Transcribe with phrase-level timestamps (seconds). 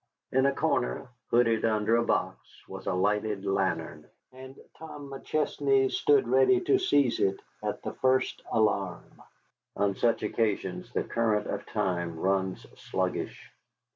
[0.31, 6.27] In a corner, hooded under a box, was a lighted lantern, and Tom McChesney stood
[6.27, 9.21] ready to seize it at the first alarm.
[9.75, 13.51] On such occasions the current of time runs sluggish.